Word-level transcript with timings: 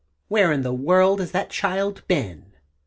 Where 0.29 0.51
in 0.51 0.63
the 0.63 0.73
world 0.73 1.19
has 1.19 1.29
that 1.29 1.51
child 1.51 2.01
been? 2.07 2.53